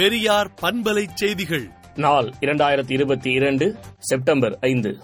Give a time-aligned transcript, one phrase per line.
[0.00, 1.68] பெரியார் பண்பலை செய்திகள்.
[1.96, 4.98] நாள் இரண்டாயிரத்தி இருபத்தி இரண்டு செப்டம்பர் ஐந்து.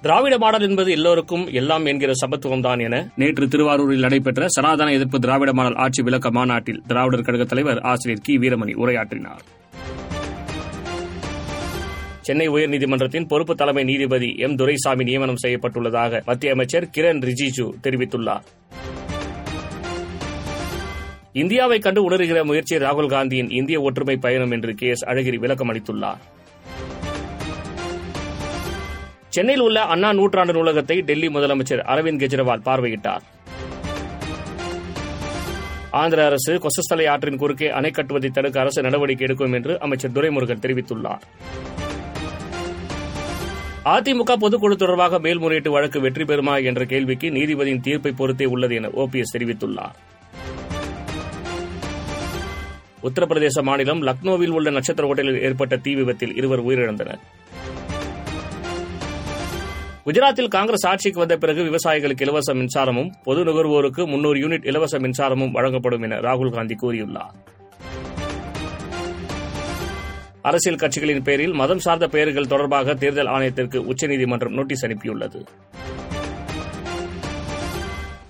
[0.00, 5.52] திராவிட மாடல் என்பது எல்லோருக்கும் எல்லாம் என்கிற சமத்துவம் தான் என நேற்று திருவாரூரில் நடைபெற்ற சனாதன எதிர்ப்பு திராவிட
[5.52, 8.38] மாடல் ஆட்சி விளக்க மாநாட்டில் திராவிடர் கழக தலைவர் ஆசிரியர் கி.
[8.38, 9.40] வீரமணி உரையாற்றினார்.
[12.20, 14.56] சென்னை உயர்நீதிமன்றத்தின் பொறுப்பு தலைமை நீதிபதி எம்.
[14.56, 18.42] துரைசாமி நியமனம் செய்யப்பட்டுள்ளதாக மத்திய அமைச்சர் கிரண் ரிஜிஜு தெரிவித்துள்ளார்.
[21.32, 26.20] இந்தியாவை கண்டு உணர்கிற முயற்சி ராகுல் காந்தியின் இந்திய ஒற்றுமை பயணம் என்று கே எஸ் அழகிரி விளக்கம் அளித்துள்ளார்.
[29.28, 33.22] சென்னையில் உள்ள அண்ணா நூற்றாண்டு நூலகத்தை டெல்லி முதலமைச்சர் அரவிந்த் கெஜ்ரிவால் பார்வையிட்டார்.
[35.90, 41.24] ஆந்திர அரசு கொசஸ்தலை ஆற்றின் குறுக்கே அணை கட்டுவதை தடுக்க அரசு நடவடிக்கை எடுக்கும் என்று அமைச்சர் துரைமுருகன் தெரிவித்துள்ளார்.
[43.84, 49.36] அதிமுக பொதுக்குழு தொடர்பாக மேல்முறையீட்டு வழக்கு வெற்றி பெறுமா என்ற கேள்விக்கு நீதிபதியின் தீர்ப்பை பொறுத்தே உள்ளது என ஓபிஎஸ்
[49.38, 50.09] தெரிவித்துள்ளார்.
[53.02, 57.20] உத்தரப்பிரதேச மாநிலம் லக்னோவில் உள்ள நட்சத்திர ஹோட்டலில் ஏற்பட்ட தீ விபத்தில் இருவர் உயிரிழந்தனர்.
[60.06, 66.02] குஜராத்தில் காங்கிரஸ் ஆட்சிக்கு வந்த பிறகு விவசாயிகளுக்கு இலவச மின்சாரமும் பொது நுகர்வோருக்கு முன்னூறு யூனிட் இலவச மின்சாரமும் வழங்கப்படும்
[66.02, 67.34] என ராகுல் காந்தி கூறியுள்ளார்.
[70.42, 75.44] அரசியல் கட்சிகளின் பேரில் மதம் சார்ந்த பெயர்கள் தொடர்பாக தேர்தல் ஆணையத்திற்கு உச்சநீதிமன்றம் நோட்டீஸ் அனுப்பியுள்ளது.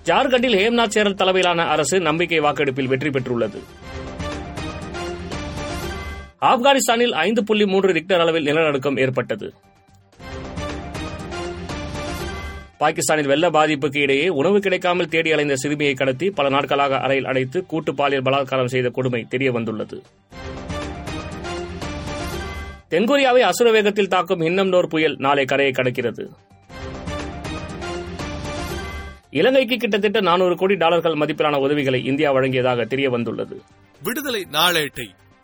[0.05, 3.59] ஜார்க்கண்டில் ஹேம்நாத் சேரல் தலைமையிலான அரசு நம்பிக்கை வாக்கெடுப்பில் வெற்றி பெற்றுள்ளது.
[6.41, 9.47] ஆப்கானிஸ்தானில் ஐந்து புள்ளி மூன்று ரிக்டர் அளவில் நிலநடுக்கம் ஏற்பட்டது.
[12.77, 17.93] பாகிஸ்தானில் வெள்ள பாதிப்புக்கு இடையே உணவு கிடைக்காமல் தேடி அலைந்த சிறுமியை கடத்தி பல நாட்களாக அறையில் அடைத்து கூட்டு
[17.93, 19.97] பாலியல் பலாத்காரம் செய்த கொடுமை தெரிய வந்துள்ளது
[22.93, 26.23] தென்கொரியாவை அசுர வேகத்தில் தாக்கும் இன்னம்னோர் புயல் நாளை கரையை கடக்கிறது.
[29.29, 33.57] இலங்கைக்கு கிட்டத்தட்ட நானூறு கோடி டாலர்கள் மதிப்பிலான உதவிகளை இந்தியா வழங்கியதாக தெரிய வந்துள்ளது
[34.01, 35.07] விடுதலை நாளேட்டை